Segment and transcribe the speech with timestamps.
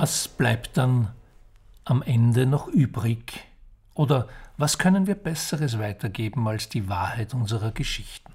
[0.00, 1.08] Was bleibt dann
[1.84, 3.44] am Ende noch übrig?
[3.94, 8.32] Oder was können wir Besseres weitergeben als die Wahrheit unserer Geschichten?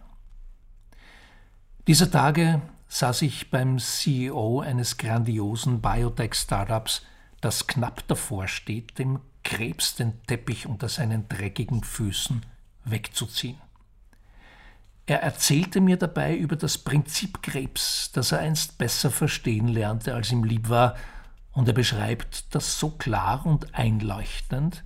[1.87, 7.03] Dieser Tage saß ich beim CEO eines grandiosen Biotech-Startups,
[7.39, 12.45] das knapp davor steht, dem Krebs den Teppich unter seinen dreckigen Füßen
[12.83, 13.61] wegzuziehen.
[15.05, 20.29] Er erzählte mir dabei über das Prinzip Krebs, das er einst besser verstehen lernte, als
[20.29, 20.97] ihm lieb war,
[21.53, 24.83] und er beschreibt das so klar und einleuchtend,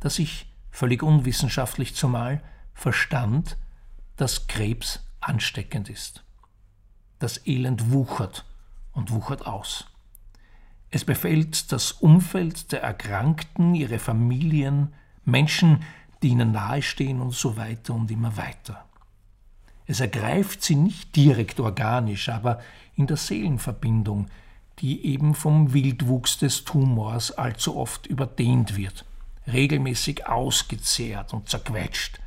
[0.00, 2.42] dass ich, völlig unwissenschaftlich zumal,
[2.74, 3.56] verstand,
[4.16, 6.24] dass Krebs ansteckend ist.
[7.18, 8.44] Das Elend wuchert
[8.92, 9.86] und wuchert aus.
[10.90, 14.94] Es befällt das Umfeld der Erkrankten, ihre Familien,
[15.24, 15.82] Menschen,
[16.22, 18.86] die ihnen nahestehen und so weiter und immer weiter.
[19.86, 22.60] Es ergreift sie nicht direkt organisch, aber
[22.94, 24.26] in der Seelenverbindung,
[24.80, 29.04] die eben vom Wildwuchs des Tumors allzu oft überdehnt wird,
[29.46, 32.20] regelmäßig ausgezehrt und zerquetscht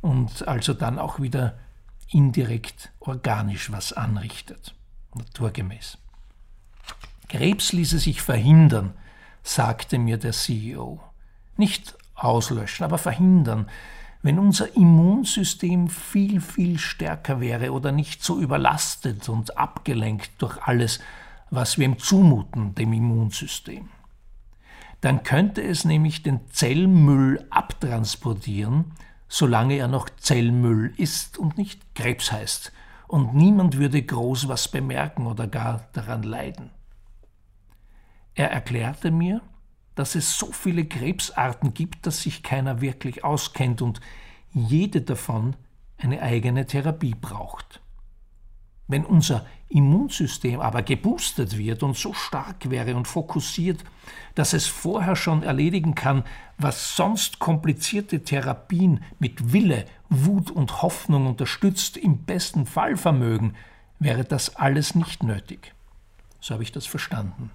[0.00, 1.58] und also dann auch wieder
[2.10, 4.74] indirekt organisch was anrichtet,
[5.14, 5.98] naturgemäß.
[7.28, 8.94] Krebs ließe sich verhindern,
[9.42, 11.00] sagte mir der CEO.
[11.56, 13.68] Nicht auslöschen, aber verhindern,
[14.22, 21.00] wenn unser Immunsystem viel, viel stärker wäre oder nicht so überlastet und abgelenkt durch alles,
[21.50, 23.88] was wir ihm zumuten, dem Immunsystem.
[25.00, 28.92] Dann könnte es nämlich den Zellmüll abtransportieren,
[29.28, 32.72] solange er noch Zellmüll ist und nicht Krebs heißt,
[33.08, 36.70] und niemand würde groß was bemerken oder gar daran leiden.
[38.34, 39.40] Er erklärte mir,
[39.94, 44.00] dass es so viele Krebsarten gibt, dass sich keiner wirklich auskennt und
[44.52, 45.56] jede davon
[45.98, 47.80] eine eigene Therapie braucht.
[48.88, 53.82] Wenn unser Immunsystem aber geboostet wird und so stark wäre und fokussiert,
[54.36, 56.22] dass es vorher schon erledigen kann,
[56.56, 63.54] was sonst komplizierte Therapien mit Wille, Wut und Hoffnung unterstützt im besten Fall vermögen,
[63.98, 65.74] wäre das alles nicht nötig.
[66.40, 67.50] So habe ich das verstanden.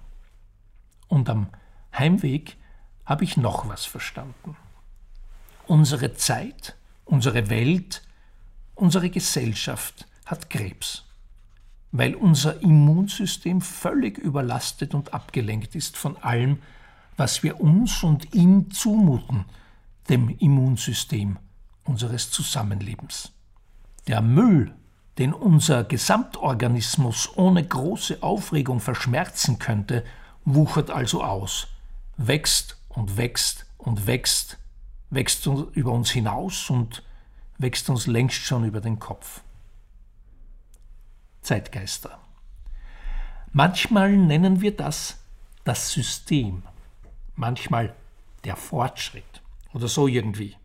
[1.08, 1.48] Und am
[1.96, 2.56] Heimweg
[3.06, 4.56] habe ich noch was verstanden.
[5.66, 8.02] Unsere Zeit, unsere Welt,
[8.74, 11.04] unsere Gesellschaft hat Krebs,
[11.92, 16.58] weil unser Immunsystem völlig überlastet und abgelenkt ist von allem,
[17.16, 19.44] was wir uns und ihm zumuten,
[20.08, 21.38] dem Immunsystem
[21.84, 23.32] unseres Zusammenlebens.
[24.08, 24.74] Der Müll,
[25.18, 30.04] den unser Gesamtorganismus ohne große Aufregung verschmerzen könnte,
[30.44, 31.68] wuchert also aus
[32.16, 34.58] wächst und wächst und wächst,
[35.10, 37.02] wächst über uns hinaus und
[37.58, 39.41] wächst uns längst schon über den Kopf.
[41.42, 42.18] Zeitgeister.
[43.52, 45.18] Manchmal nennen wir das
[45.64, 46.62] das System,
[47.36, 47.94] manchmal
[48.44, 49.42] der Fortschritt
[49.72, 50.56] oder so irgendwie.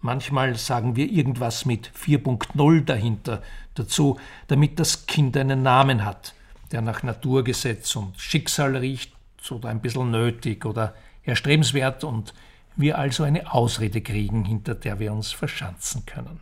[0.00, 3.42] Manchmal sagen wir irgendwas mit 4.0 dahinter
[3.74, 6.34] dazu, damit das Kind einen Namen hat,
[6.72, 9.12] der nach Naturgesetz und Schicksal riecht
[9.50, 10.94] oder ein bisschen nötig oder
[11.24, 12.32] erstrebenswert und
[12.76, 16.40] wir also eine Ausrede kriegen, hinter der wir uns verschanzen können.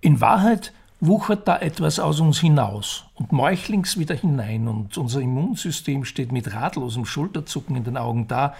[0.00, 6.04] In Wahrheit wuchert da etwas aus uns hinaus und meuchlings wieder hinein und unser Immunsystem
[6.04, 8.54] steht mit ratlosem Schulterzucken in den Augen da,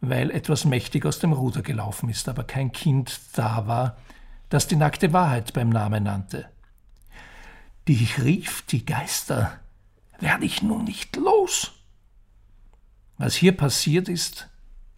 [0.00, 3.96] weil etwas mächtig aus dem Ruder gelaufen ist, aber kein Kind da war,
[4.48, 6.48] das die nackte Wahrheit beim Namen nannte.
[7.88, 9.58] Die rief die Geister,
[10.18, 11.72] werde ich nun nicht los?
[13.16, 14.48] Was hier passiert ist,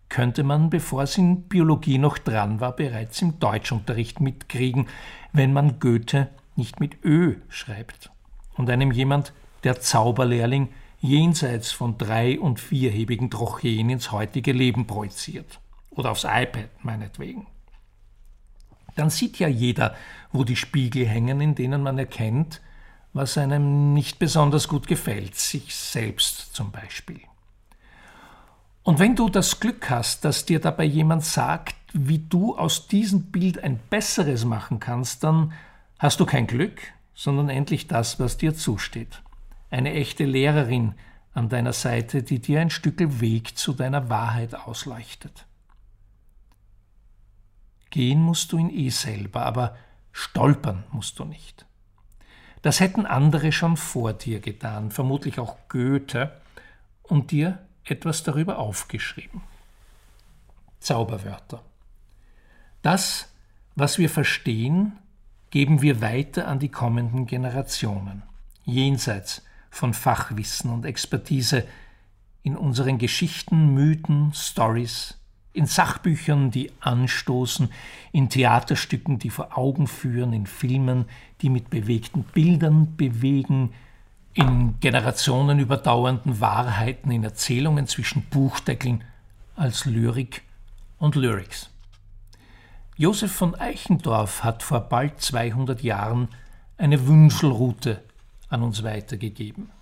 [0.09, 4.89] könnte man, bevor es in Biologie noch dran war, bereits im Deutschunterricht mitkriegen,
[5.33, 8.11] wenn man Goethe nicht mit Ö schreibt
[8.57, 9.33] und einem jemand,
[9.65, 10.69] der Zauberlehrling,
[11.01, 15.61] jenseits von drei- und vierhebigen Trocheen ins heutige Leben projiziert.
[15.91, 17.47] Oder aufs iPad, meinetwegen.
[18.95, 19.95] Dann sieht ja jeder,
[20.33, 22.61] wo die Spiegel hängen, in denen man erkennt,
[23.13, 27.21] was einem nicht besonders gut gefällt, sich selbst zum Beispiel.
[28.83, 33.31] Und wenn du das Glück hast, dass dir dabei jemand sagt, wie du aus diesem
[33.31, 35.53] Bild ein besseres machen kannst, dann
[36.03, 36.81] hast du kein Glück,
[37.15, 39.23] sondern endlich das, was dir zusteht.
[39.71, 40.95] Eine echte Lehrerin
[41.33, 45.47] an deiner Seite, die dir ein Stück Weg zu deiner Wahrheit ausleuchtet.
[47.91, 49.77] Gehen musst du ihn eh selber, aber
[50.11, 51.67] stolpern musst du nicht.
[52.63, 56.33] Das hätten andere schon vor dir getan, vermutlich auch Goethe,
[57.05, 59.43] und dir etwas darüber aufgeschrieben.
[60.81, 61.63] Zauberwörter.
[62.81, 63.29] Das,
[63.77, 64.99] was wir verstehen,
[65.53, 68.23] geben wir weiter an die kommenden Generationen,
[68.65, 71.65] jenseits von Fachwissen und Expertise,
[72.43, 75.19] in unseren Geschichten, Mythen, Stories,
[75.53, 77.69] in Sachbüchern, die anstoßen,
[78.11, 81.05] in Theaterstücken, die vor Augen führen, in Filmen,
[81.43, 83.75] die mit bewegten Bildern bewegen,
[84.35, 89.05] in Generationen überdauernden Wahrheiten, in Erzählungen zwischen Buchdeckeln
[89.55, 90.43] als Lyrik
[90.99, 91.72] und Lyrics.
[93.03, 96.29] Josef von Eichendorff hat vor bald 200 Jahren
[96.77, 98.01] eine Wünschelrute
[98.49, 99.73] an uns weitergegeben.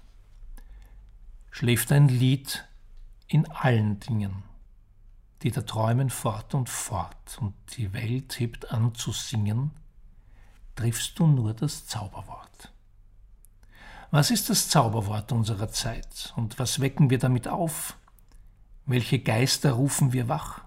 [1.51, 2.65] Schläft ein Lied
[3.29, 4.43] in allen Dingen
[5.43, 9.71] die da träumen fort und fort, und die Welt hebt an zu singen,
[10.75, 12.73] triffst du nur das Zauberwort.
[14.11, 17.97] Was ist das Zauberwort unserer Zeit, und was wecken wir damit auf?
[18.87, 20.63] Welche Geister rufen wir wach?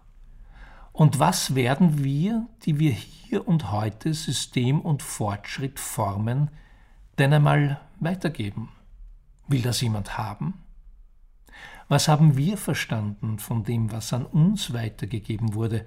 [0.93, 6.51] Und was werden wir, die wir hier und heute System und Fortschritt formen,
[7.17, 8.69] denn einmal weitergeben?
[9.47, 10.53] Will das jemand haben?
[11.87, 15.85] Was haben wir verstanden von dem, was an uns weitergegeben wurde?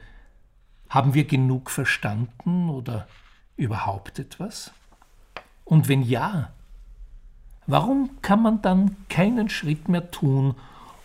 [0.88, 3.06] Haben wir genug verstanden oder
[3.56, 4.72] überhaupt etwas?
[5.64, 6.50] Und wenn ja,
[7.66, 10.56] warum kann man dann keinen Schritt mehr tun,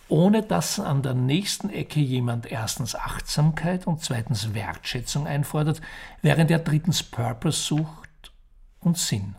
[0.08, 5.80] ohne dass an der nächsten Ecke jemand erstens Achtsamkeit und zweitens Wertschätzung einfordert,
[6.20, 8.32] während er drittens Purpose sucht
[8.80, 9.36] und Sinn?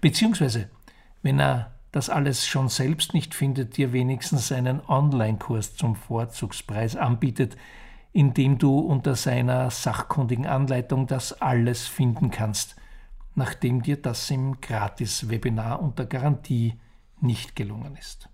[0.00, 0.68] Beziehungsweise,
[1.22, 7.56] wenn er das alles schon selbst nicht findet, dir wenigstens einen Online-Kurs zum Vorzugspreis anbietet,
[8.12, 12.76] in dem du unter seiner sachkundigen Anleitung das alles finden kannst,
[13.34, 16.78] nachdem dir das im Gratis-Webinar unter Garantie
[17.20, 18.28] nicht gelungen ist.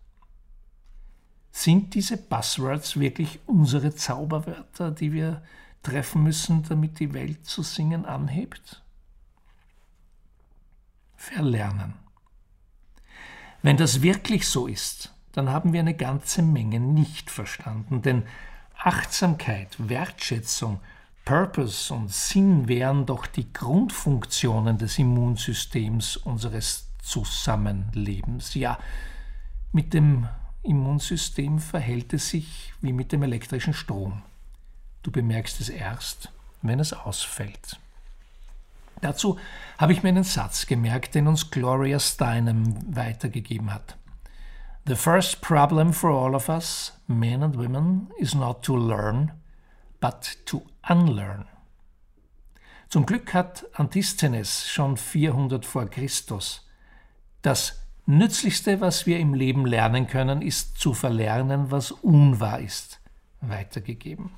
[1.61, 5.43] Sind diese Buzzwords wirklich unsere Zauberwörter, die wir
[5.83, 8.81] treffen müssen, damit die Welt zu singen anhebt?
[11.17, 11.95] Verlernen.
[13.61, 18.23] Wenn das wirklich so ist, dann haben wir eine ganze Menge nicht verstanden, denn
[18.77, 20.79] Achtsamkeit, Wertschätzung,
[21.25, 28.55] Purpose und Sinn wären doch die Grundfunktionen des Immunsystems unseres Zusammenlebens.
[28.55, 28.79] Ja,
[29.73, 30.29] mit dem
[30.69, 34.23] Immunsystem verhält es sich wie mit dem elektrischen Strom.
[35.03, 36.31] Du bemerkst es erst,
[36.63, 37.81] wenn es ausfällt.
[39.01, 39.39] Dazu
[39.79, 43.97] habe ich mir einen Satz gemerkt, den uns Gloria Steinem weitergegeben hat.
[44.87, 49.33] The first problem for all of us, men and women, is not to learn,
[50.01, 51.47] but to unlearn.
[52.89, 56.65] Zum Glück hat Antisthenes schon 400 vor Christus
[57.43, 63.03] das Nützlichste, was wir im Leben lernen können, ist zu verlernen, was unwahr ist,
[63.43, 64.31] weitergegeben.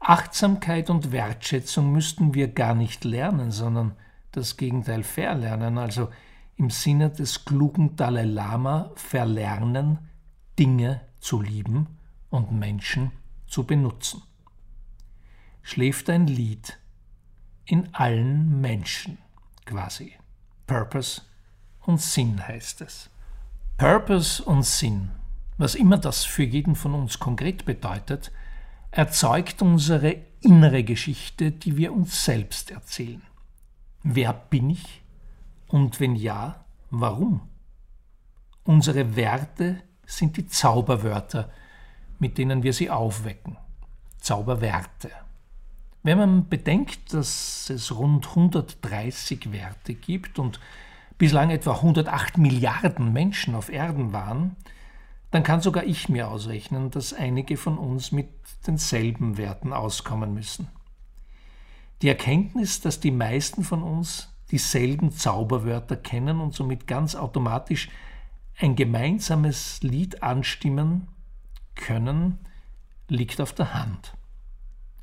[0.00, 3.96] Achtsamkeit und Wertschätzung müssten wir gar nicht lernen, sondern
[4.30, 6.08] das Gegenteil verlernen, also
[6.56, 9.98] im Sinne des klugen Dalai Lama verlernen,
[10.58, 11.98] Dinge zu lieben
[12.30, 13.12] und Menschen
[13.46, 14.22] zu benutzen.
[15.60, 16.78] Schläft ein Lied
[17.66, 19.18] in allen Menschen
[19.66, 20.14] quasi.
[20.66, 21.20] Purpose
[21.86, 23.10] und Sinn heißt es.
[23.76, 25.10] Purpose und Sinn,
[25.58, 28.30] was immer das für jeden von uns konkret bedeutet,
[28.90, 33.22] erzeugt unsere innere Geschichte, die wir uns selbst erzählen.
[34.02, 35.02] Wer bin ich?
[35.68, 37.40] Und wenn ja, warum?
[38.64, 41.50] Unsere Werte sind die Zauberwörter,
[42.18, 43.56] mit denen wir sie aufwecken.
[44.18, 45.10] Zauberwerte.
[46.02, 50.60] Wenn man bedenkt, dass es rund 130 Werte gibt und
[51.22, 54.56] bislang etwa 108 Milliarden Menschen auf Erden waren,
[55.30, 58.28] dann kann sogar ich mir ausrechnen, dass einige von uns mit
[58.66, 60.66] denselben Werten auskommen müssen.
[62.02, 67.88] Die Erkenntnis, dass die meisten von uns dieselben Zauberwörter kennen und somit ganz automatisch
[68.58, 71.06] ein gemeinsames Lied anstimmen
[71.76, 72.40] können,
[73.06, 74.14] liegt auf der Hand.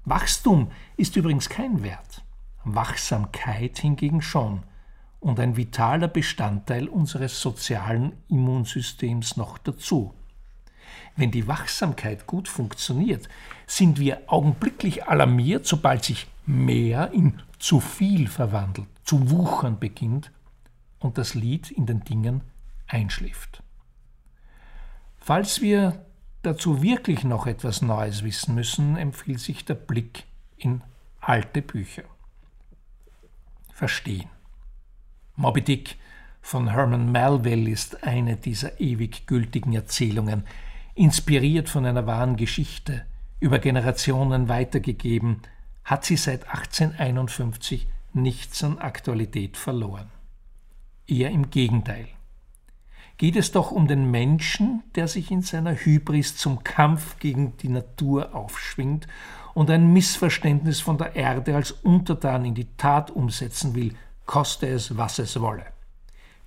[0.04, 2.26] Wachstum ist übrigens kein Wert,
[2.66, 4.64] Wachsamkeit hingegen schon
[5.20, 10.14] und ein vitaler Bestandteil unseres sozialen Immunsystems noch dazu.
[11.16, 13.28] Wenn die Wachsamkeit gut funktioniert,
[13.68, 20.32] sind wir augenblicklich alarmiert, sobald sich mehr in zu viel verwandelt, zu wuchern beginnt
[21.00, 22.42] und das Lied in den Dingen
[22.88, 23.62] einschläft.
[25.18, 26.06] Falls wir
[26.42, 30.24] dazu wirklich noch etwas Neues wissen müssen, empfiehlt sich der Blick
[30.58, 30.82] in
[31.20, 32.04] alte Bücher.
[33.74, 34.30] Verstehen.
[35.42, 35.96] Moby Dick
[36.42, 40.44] von Herman Melville ist eine dieser ewig gültigen Erzählungen,
[40.96, 43.06] inspiriert von einer wahren Geschichte,
[43.40, 45.38] über Generationen weitergegeben,
[45.86, 50.10] hat sie seit 1851 nichts an Aktualität verloren.
[51.08, 52.10] Eher im Gegenteil.
[53.16, 57.70] geht es doch um den Menschen, der sich in seiner Hybris zum Kampf gegen die
[57.70, 59.08] Natur aufschwingt
[59.54, 63.96] und ein Missverständnis von der Erde als Untertan in die Tat umsetzen will,
[64.30, 65.66] koste es, was es wolle.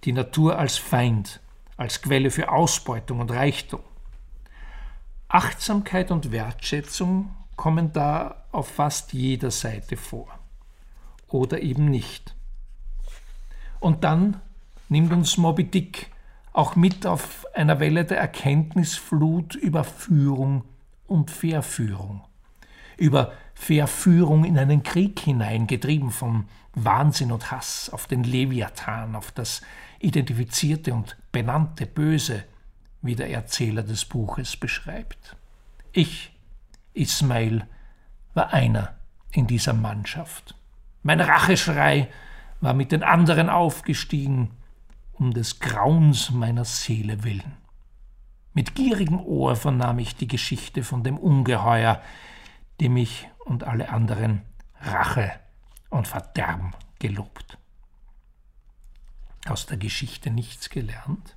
[0.04, 1.40] Die Natur als Feind,
[1.76, 3.80] als Quelle für Ausbeutung und Reichtum.
[5.26, 10.28] Achtsamkeit und Wertschätzung kommen da auf fast jeder Seite vor.
[11.26, 12.36] Oder eben nicht.
[13.80, 14.40] Und dann
[14.88, 16.08] nimmt uns Moby Dick
[16.52, 20.62] auch mit auf einer Welle der Erkenntnisflut über Führung
[21.08, 22.22] und Verführung.
[22.96, 29.30] Über Verführung in einen Krieg hinein, getrieben von Wahnsinn und Hass auf den Leviathan, auf
[29.32, 29.62] das
[29.98, 32.44] identifizierte und benannte Böse,
[33.02, 35.36] wie der Erzähler des Buches beschreibt.
[35.92, 36.32] Ich,
[36.94, 37.66] Ismail,
[38.34, 38.94] war einer
[39.32, 40.54] in dieser Mannschaft.
[41.02, 42.08] Mein Racheschrei
[42.60, 44.50] war mit den anderen aufgestiegen,
[45.12, 47.56] um des Grauens meiner Seele willen.
[48.54, 52.00] Mit gierigem Ohr vernahm ich die Geschichte von dem Ungeheuer,
[52.80, 54.42] dem ich und alle anderen
[54.80, 55.32] Rache
[55.92, 57.58] und Verderben gelobt.
[59.46, 61.36] Aus der Geschichte nichts gelernt?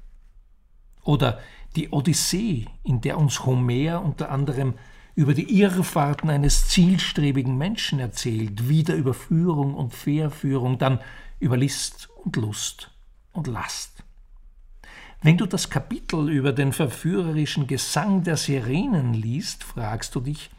[1.03, 1.39] Oder
[1.75, 4.75] die Odyssee, in der uns Homer unter anderem
[5.13, 10.99] über die Irrfahrten eines zielstrebigen Menschen erzählt, wieder über Führung und Verführung, dann
[11.39, 12.91] über List und Lust
[13.33, 14.03] und Last.
[15.21, 20.49] Wenn du das Kapitel über den verführerischen Gesang der Sirenen liest, fragst du dich,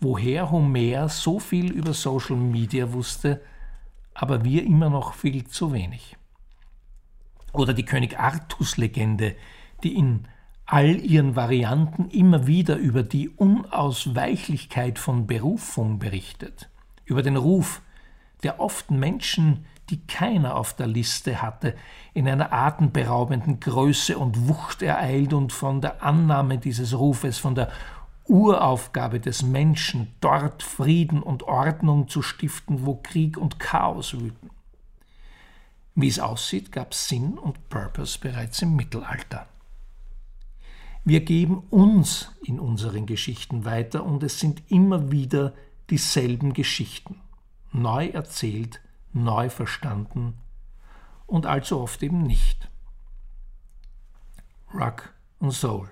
[0.00, 3.40] woher Homer so viel über Social Media wusste,
[4.14, 6.16] aber wir immer noch viel zu wenig.
[7.52, 9.34] Oder die König Artus-Legende,
[9.82, 10.28] die in
[10.66, 16.68] all ihren Varianten immer wieder über die Unausweichlichkeit von Berufung berichtet,
[17.04, 17.80] über den Ruf,
[18.42, 21.74] der oft Menschen die keiner auf der Liste hatte,
[22.12, 27.70] in einer atemberaubenden Größe und Wucht ereilt und von der Annahme dieses Rufes, von der
[28.28, 34.50] Uraufgabe des Menschen, dort Frieden und Ordnung zu stiften, wo Krieg und Chaos wüten.
[35.94, 39.48] Wie es aussieht, gab es Sinn und Purpose bereits im Mittelalter.
[41.04, 45.54] Wir geben uns in unseren Geschichten weiter und es sind immer wieder
[45.90, 47.20] dieselben Geschichten,
[47.72, 48.80] neu erzählt
[49.12, 50.34] neu verstanden
[51.26, 52.68] und allzu oft eben nicht.
[54.74, 55.88] Rock und Soul.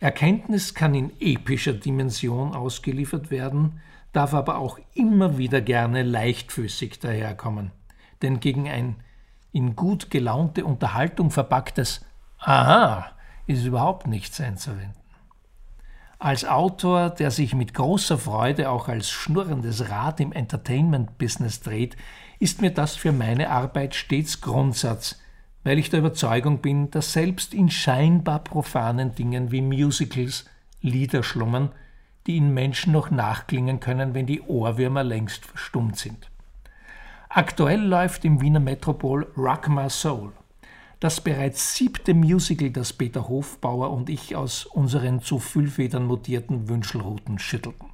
[0.00, 3.80] Erkenntnis kann in epischer Dimension ausgeliefert werden,
[4.12, 7.72] darf aber auch immer wieder gerne leichtfüßig daherkommen,
[8.22, 8.96] denn gegen ein
[9.52, 12.04] in gut gelaunte Unterhaltung verpacktes
[12.38, 13.10] Aha
[13.46, 14.94] ist überhaupt nichts einzuwenden.
[16.20, 21.96] Als Autor, der sich mit großer Freude auch als schnurrendes Rad im Entertainment-Business dreht,
[22.40, 25.20] ist mir das für meine Arbeit stets Grundsatz,
[25.64, 30.46] weil ich der Überzeugung bin, dass selbst in scheinbar profanen Dingen wie Musicals
[30.80, 31.70] Lieder schlummern,
[32.26, 36.30] die in Menschen noch nachklingen können, wenn die Ohrwürmer längst verstummt sind.
[37.28, 40.32] Aktuell läuft im Wiener Metropol Rock My Soul–
[41.00, 47.38] das bereits siebte Musical, das Peter Hofbauer und ich aus unseren zu Füllfedern mutierten Wünschelruten
[47.38, 47.88] schüttelten.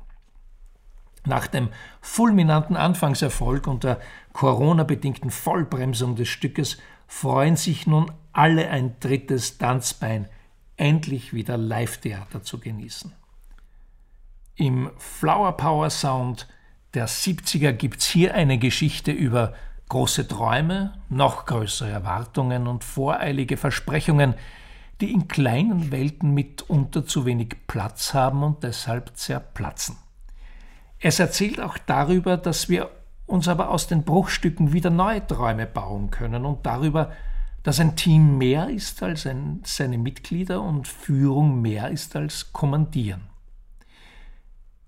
[1.26, 1.68] Nach dem
[2.00, 4.00] fulminanten Anfangserfolg und der
[4.32, 6.78] Corona-bedingten Vollbremsung des Stückes
[7.14, 10.28] freuen sich nun alle ein drittes Tanzbein,
[10.76, 13.12] endlich wieder Live-Theater zu genießen.
[14.56, 16.48] Im Flower Power Sound
[16.92, 19.54] der 70er gibt's hier eine Geschichte über
[19.88, 24.34] große Träume, noch größere Erwartungen und voreilige Versprechungen,
[25.00, 29.96] die in kleinen Welten mitunter zu wenig Platz haben und deshalb zerplatzen.
[30.98, 32.90] Es erzählt auch darüber, dass wir
[33.26, 37.12] uns aber aus den Bruchstücken wieder neue Träume bauen können und darüber,
[37.62, 43.22] dass ein Team mehr ist als ein, seine Mitglieder und Führung mehr ist als Kommandieren.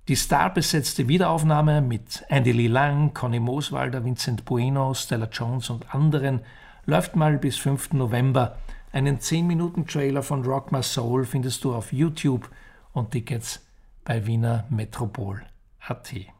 [0.08, 6.42] Die starbesetzte Wiederaufnahme mit Andy Lee Lang, Conny Moswalder, Vincent Bueno, Stella Jones und anderen
[6.84, 7.94] läuft mal bis 5.
[7.94, 8.56] November.
[8.92, 12.48] Einen 10-Minuten-Trailer von Rock My Soul findest du auf YouTube
[12.92, 13.66] und Tickets
[14.04, 16.35] bei Wiener Metropol.at.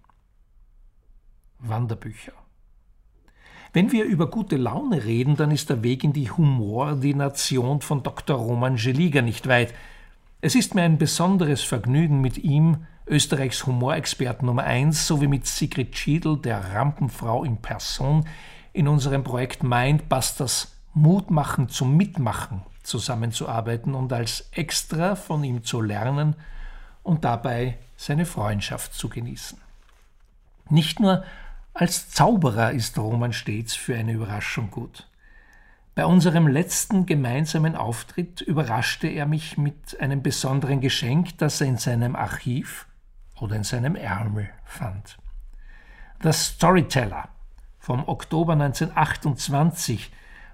[1.59, 2.33] Wanderbücher.
[3.73, 8.37] Wenn wir über gute Laune reden, dann ist der Weg in die Humordination von Dr.
[8.37, 9.75] Roman Geliger nicht weit.
[10.41, 15.97] Es ist mir ein besonderes Vergnügen, mit ihm Österreichs Humorexperten Nummer 1, sowie mit Sigrid
[15.97, 18.27] Schiedl, der Rampenfrau in Person,
[18.73, 25.83] in unserem Projekt Mindbusters Mut machen zum Mitmachen zusammenzuarbeiten und als Extra von ihm zu
[25.83, 26.35] lernen
[27.03, 29.59] und dabei seine Freundschaft zu genießen.
[30.71, 31.25] Nicht nur
[31.78, 35.06] als Zauberer ist Roman stets für eine Überraschung gut.
[35.95, 41.76] Bei unserem letzten gemeinsamen Auftritt überraschte er mich mit einem besonderen Geschenk, das er in
[41.76, 42.87] seinem Archiv
[43.40, 45.18] oder in seinem Ärmel fand.
[46.23, 47.28] The Storyteller
[47.78, 50.11] vom Oktober 1928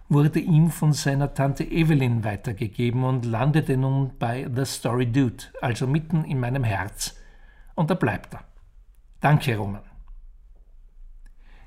[0.08, 5.86] wurde ihm von seiner Tante Evelyn weitergegeben und landete nun bei The Story Dude, also
[5.86, 7.16] mitten in meinem Herz.
[7.76, 8.44] Und da bleibt er.
[9.20, 9.91] Danke, Roman.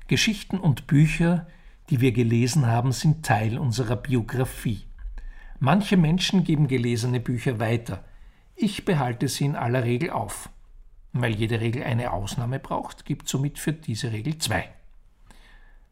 [0.08, 1.46] Geschichten und Bücher,
[1.90, 4.84] die wir gelesen haben, sind Teil unserer Biografie.
[5.58, 8.04] Manche Menschen geben gelesene Bücher weiter.
[8.54, 10.50] Ich behalte sie in aller Regel auf.
[11.12, 14.68] Weil jede Regel eine Ausnahme braucht, gibt somit für diese Regel zwei.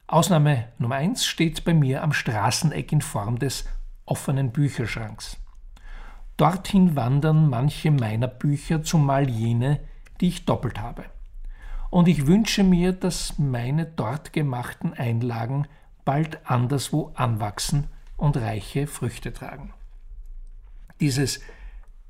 [0.06, 3.64] Ausnahme Nummer eins steht bei mir am Straßeneck in Form des
[4.04, 5.38] offenen Bücherschranks.
[6.36, 9.80] Dorthin wandern manche meiner Bücher, zumal jene,
[10.20, 11.04] die ich doppelt habe.
[11.94, 15.68] Und ich wünsche mir, dass meine dort gemachten Einlagen
[16.04, 17.86] bald anderswo anwachsen
[18.16, 19.72] und reiche Früchte tragen.
[20.98, 21.38] Dieses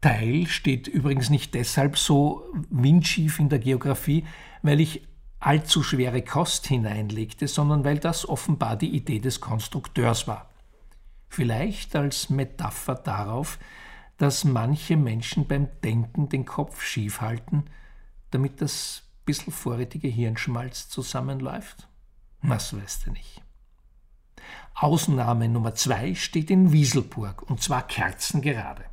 [0.00, 4.24] Teil steht übrigens nicht deshalb so windschief in der Geografie,
[4.62, 5.06] weil ich
[5.38, 10.48] allzu schwere Kost hineinlegte, sondern weil das offenbar die Idee des Konstrukteurs war.
[11.28, 13.58] Vielleicht als Metapher darauf,
[14.16, 17.66] dass manche Menschen beim Denken den Kopf schief halten,
[18.30, 21.88] damit das bisschen vorrätige Hirnschmalz zusammenläuft?
[22.42, 23.42] Was weißt du nicht.
[24.74, 28.84] Ausnahme Nummer zwei steht in Wieselburg, und zwar kerzengerade.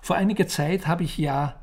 [0.00, 1.60] Vor einiger Zeit habe ich ja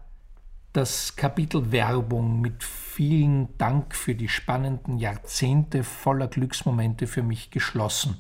[0.74, 8.20] das Kapitel Werbung mit vielen Dank für die spannenden Jahrzehnte voller Glücksmomente für mich geschlossen,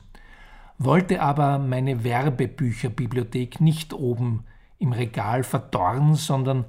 [0.77, 4.45] wollte aber meine Werbebücherbibliothek nicht oben
[4.77, 6.65] im Regal verdorren, sondern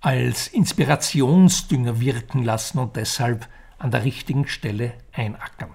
[0.00, 5.74] als Inspirationsdünger wirken lassen und deshalb an der richtigen Stelle einackern.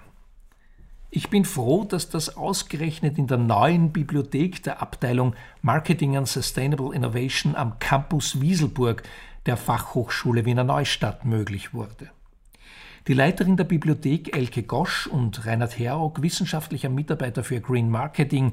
[1.10, 6.94] Ich bin froh, dass das ausgerechnet in der neuen Bibliothek der Abteilung Marketing and Sustainable
[6.94, 9.02] Innovation am Campus Wieselburg
[9.46, 12.10] der Fachhochschule Wiener Neustadt möglich wurde.
[13.06, 18.52] Die Leiterin der Bibliothek Elke Gosch und Reinhard Herock, wissenschaftlicher Mitarbeiter für Green Marketing,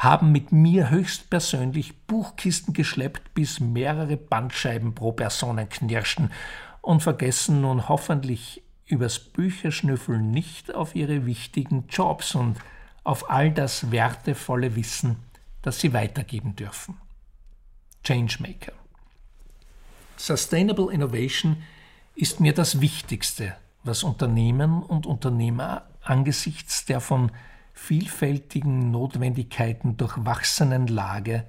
[0.00, 6.32] haben mit mir höchstpersönlich Buchkisten geschleppt, bis mehrere Bandscheiben pro Personen knirschten
[6.80, 12.56] und vergessen nun hoffentlich übers Bücherschnüffeln nicht auf ihre wichtigen Jobs und
[13.04, 15.16] auf all das wertevolle Wissen,
[15.60, 16.96] das sie weitergeben dürfen.
[18.02, 18.72] Changemaker.
[20.16, 21.62] Sustainable Innovation
[22.14, 27.30] ist mir das Wichtigste, was Unternehmen und Unternehmer angesichts der von
[27.80, 31.44] vielfältigen Notwendigkeiten durchwachsenen Lage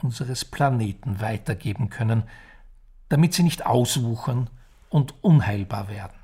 [0.00, 2.22] unseres Planeten weitergeben können,
[3.08, 4.48] damit sie nicht auswuchern
[4.90, 6.16] und unheilbar werden.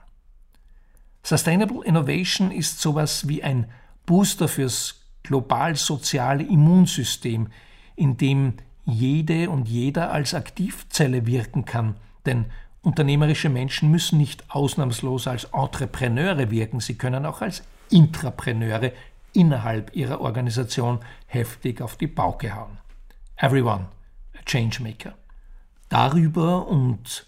[1.24, 3.66] Sustainable Innovation ist sowas wie ein
[4.06, 7.48] Booster fürs global soziale Immunsystem,
[7.96, 8.54] in dem
[8.86, 12.46] jede und jeder als Aktivzelle wirken kann, denn
[12.80, 18.92] unternehmerische Menschen müssen nicht ausnahmslos als Entrepreneure wirken, sie können auch als Intrapreneure
[19.38, 22.78] innerhalb ihrer Organisation heftig auf die Pauke hauen.
[23.36, 23.86] Everyone,
[24.36, 25.14] a Changemaker.
[25.88, 27.24] Darüber und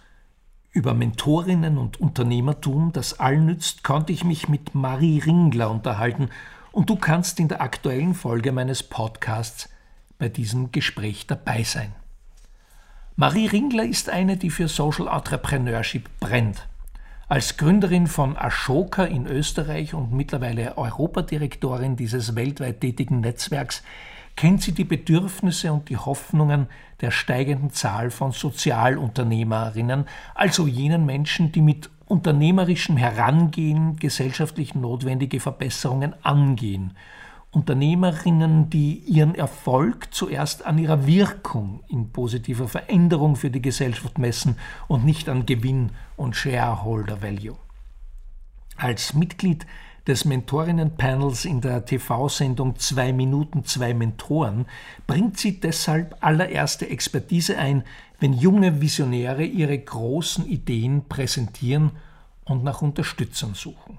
[0.72, 6.30] über Mentorinnen und Unternehmertum, das allen nützt, konnte ich mich mit Marie Ringler unterhalten
[6.72, 9.68] und du kannst in der aktuellen Folge meines Podcasts
[10.18, 11.92] bei diesem Gespräch dabei sein.
[13.14, 16.66] Marie Ringler ist eine, die für Social Entrepreneurship brennt.
[17.30, 23.84] Als Gründerin von Ashoka in Österreich und mittlerweile Europadirektorin dieses weltweit tätigen Netzwerks
[24.34, 26.66] kennt sie die Bedürfnisse und die Hoffnungen
[27.00, 36.14] der steigenden Zahl von Sozialunternehmerinnen, also jenen Menschen, die mit unternehmerischem Herangehen gesellschaftlich notwendige Verbesserungen
[36.24, 36.96] angehen
[37.52, 44.56] Unternehmerinnen, die ihren Erfolg zuerst an ihrer Wirkung in positiver Veränderung für die Gesellschaft messen
[44.86, 47.56] und nicht an Gewinn und Shareholder Value.
[48.76, 49.66] Als Mitglied
[50.06, 54.66] des Mentorinnenpanels in der TV-Sendung Zwei Minuten, zwei Mentoren
[55.06, 57.84] bringt sie deshalb allererste Expertise ein,
[58.20, 61.92] wenn junge Visionäre ihre großen Ideen präsentieren
[62.44, 63.98] und nach Unterstützern suchen.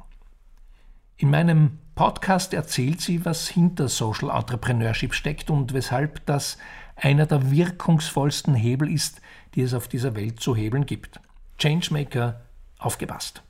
[1.17, 6.57] In meinem Podcast erzählt sie, was hinter Social Entrepreneurship steckt und weshalb das
[6.95, 9.21] einer der wirkungsvollsten Hebel ist,
[9.55, 11.19] die es auf dieser Welt zu hebeln gibt.
[11.57, 12.41] Changemaker,
[12.79, 13.43] aufgepasst.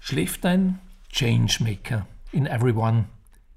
[0.00, 0.78] Schläft ein
[1.10, 3.06] Changemaker in everyone,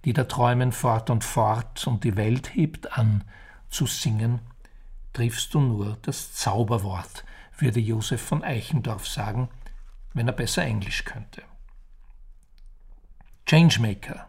[0.06, 3.24] die da träumen fort und fort und die Welt hebt an
[3.70, 4.40] zu singen,
[5.14, 7.26] triffst du nur das Zauberwort,
[7.58, 9.50] würde Josef von Eichendorff sagen,
[10.14, 11.44] wenn er besser Englisch könnte.
[13.48, 14.28] Changemaker.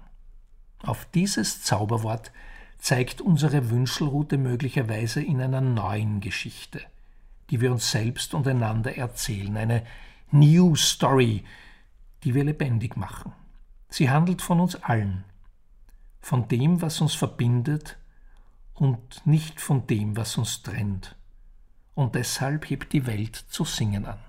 [0.84, 2.30] Auf dieses Zauberwort
[2.78, 6.80] zeigt unsere Wünschelrute möglicherweise in einer neuen Geschichte,
[7.50, 9.84] die wir uns selbst und einander erzählen, eine
[10.30, 11.42] New Story,
[12.22, 13.32] die wir lebendig machen.
[13.88, 15.24] Sie handelt von uns allen,
[16.20, 17.98] von dem, was uns verbindet
[18.74, 21.16] und nicht von dem, was uns trennt.
[21.96, 24.20] Und deshalb hebt die Welt zu singen an.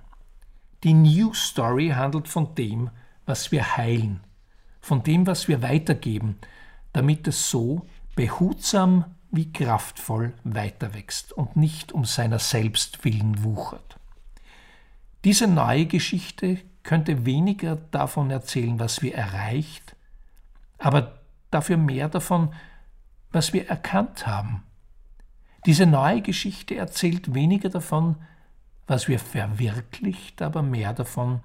[0.83, 2.89] Die New Story handelt von dem,
[3.27, 4.21] was wir heilen,
[4.81, 6.37] von dem, was wir weitergeben,
[6.93, 13.97] damit es so behutsam wie kraftvoll weiterwächst und nicht um seiner selbst willen wuchert.
[15.23, 19.95] Diese neue Geschichte könnte weniger davon erzählen, was wir erreicht,
[20.77, 21.19] aber
[21.51, 22.53] dafür mehr davon,
[23.31, 24.63] was wir erkannt haben.
[25.65, 28.15] Diese neue Geschichte erzählt weniger davon,
[28.87, 31.41] was wir verwirklicht, aber mehr davon,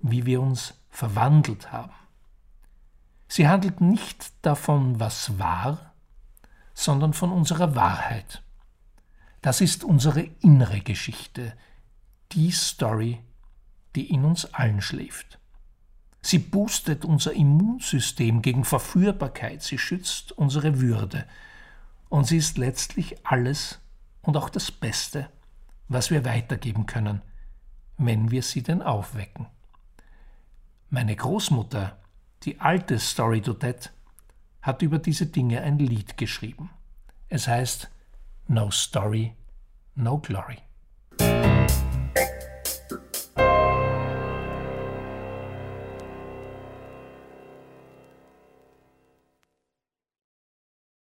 [0.00, 1.92] wie wir uns verwandelt haben.
[3.28, 5.92] Sie handelt nicht davon, was war,
[6.74, 8.42] sondern von unserer Wahrheit.
[9.42, 11.52] Das ist unsere innere Geschichte,
[12.32, 13.20] die Story,
[13.94, 15.38] die in uns allen schläft.
[16.20, 21.26] Sie boostet unser Immunsystem gegen Verführbarkeit, sie schützt unsere Würde
[22.08, 23.78] und sie ist letztlich alles
[24.22, 25.30] und auch das Beste,
[25.88, 27.22] was wir weitergeben können,
[27.96, 29.46] wenn wir sie denn aufwecken.
[30.90, 31.98] Meine Großmutter,
[32.48, 33.90] die alte Story Dudette,
[34.62, 36.70] hat über diese Dinge ein Lied geschrieben.
[37.28, 37.90] Es heißt
[38.46, 39.34] No Story,
[39.94, 40.56] No Glory.